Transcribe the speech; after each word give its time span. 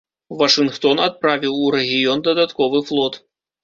Вашынгтон 0.39 1.03
адправіў 1.09 1.53
у 1.67 1.71
рэгіён 1.79 2.19
дадатковы 2.33 2.87
флот. 2.93 3.27